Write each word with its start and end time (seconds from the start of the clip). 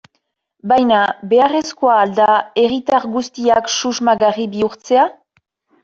Baina, 0.71 1.01
beharrezkoa 1.33 1.99
al 2.07 2.17
da 2.21 2.31
herritar 2.63 3.07
guztiak 3.19 3.73
susmagarri 3.79 4.53
bihurtzea? 4.59 5.11